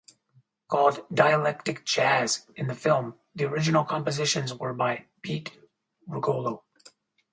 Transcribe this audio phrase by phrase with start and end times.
[0.67, 5.51] Called "dialectic jazz" in the film, the original compositions were by Pete
[6.09, 6.63] Rugolo.